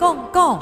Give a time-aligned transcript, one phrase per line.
[0.00, 0.58] 讲讲。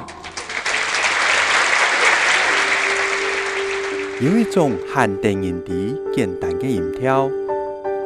[4.20, 7.30] 有一种限定音底简单的音调，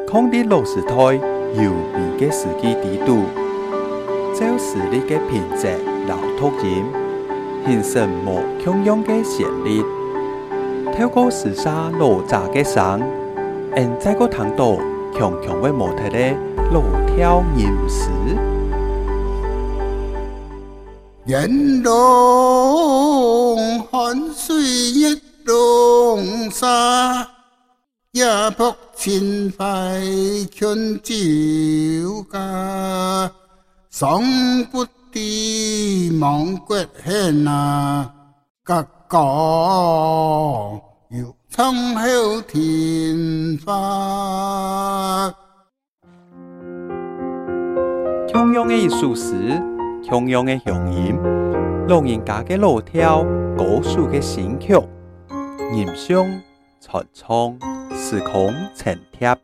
[0.07, 0.43] 抗的。
[0.43, 0.95] 落时台
[1.55, 2.31] 优美的。
[2.31, 3.23] 时机低度，
[4.35, 5.67] 照实力的品质
[6.07, 6.85] 老突音，
[7.65, 9.11] 形成无穷样的。
[9.23, 9.83] 旋律。
[10.95, 12.63] 透过时沙落杂的。
[12.63, 13.01] 声，
[13.75, 14.79] 用这个糖度
[15.17, 16.35] 强强的模特的。
[16.71, 18.11] 落跳吟诗。
[21.27, 27.25] 烟笼寒水一笼沙，
[28.11, 28.25] 夜
[28.57, 30.01] 泊秦淮
[30.53, 31.13] 春酒
[32.29, 33.31] 家。
[33.89, 34.21] 上
[34.69, 34.83] 不
[35.13, 38.13] 知望国恨啊，
[38.61, 39.21] 隔江
[41.09, 45.33] 又苍后天花。
[48.27, 49.63] 同样的艺术史，
[50.07, 51.17] 同样的乡音，
[51.87, 53.23] 老人家的老调，
[53.57, 54.73] 歌手的新曲，
[55.73, 56.27] 吟诵
[56.79, 57.57] 传唱，
[57.95, 59.35] 时空层贴，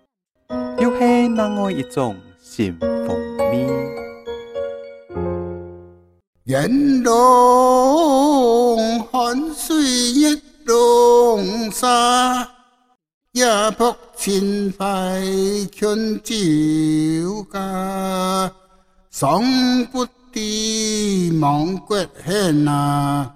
[0.77, 3.67] 又是哪样一种新风味？
[6.45, 12.47] 烟笼寒水一笼沙，
[13.31, 13.45] 夜
[13.77, 15.21] 泊秦淮
[15.71, 16.35] 劝酒
[17.51, 18.51] 家。
[19.09, 19.41] 上
[19.91, 20.05] 不
[20.39, 23.29] 知望国恨啊，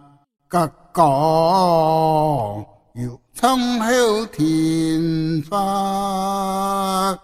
[0.48, 1.06] 隔江
[2.94, 7.20] 又苍后天花。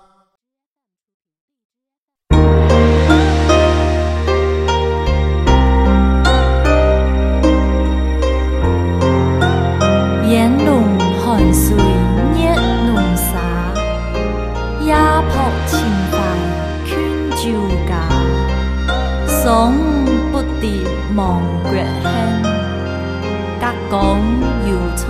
[10.28, 10.84] 烟笼
[20.60, 20.82] 蝶
[21.16, 22.44] 望国恨，
[23.60, 24.20] 隔江
[24.68, 25.08] 犹苍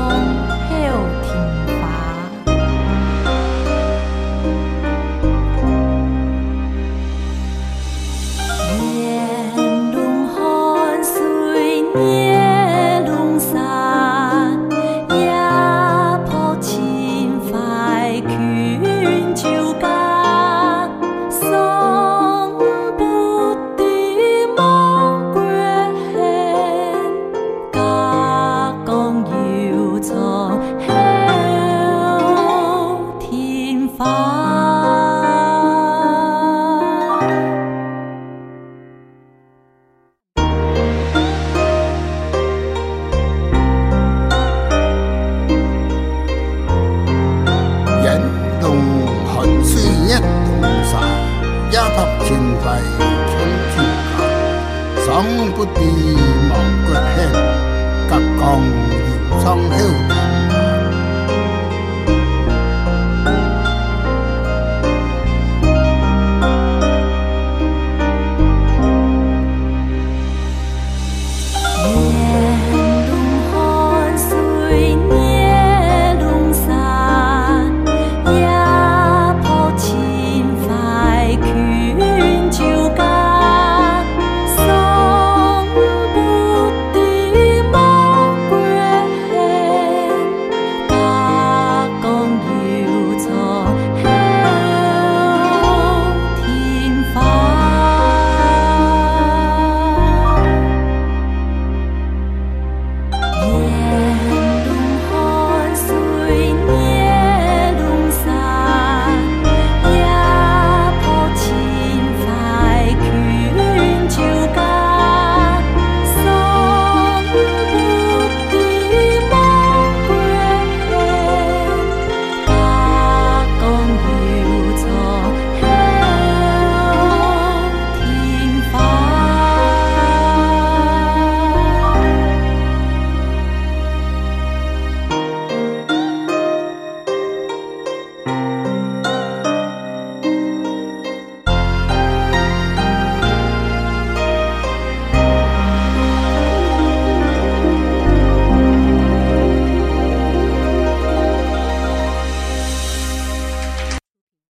[52.70, 52.78] 秦淮
[53.28, 53.38] 劝
[53.74, 54.14] 酒家。
[55.06, 55.08] 上
[55.54, 55.80] 不知
[56.50, 56.54] 望
[56.86, 56.88] 国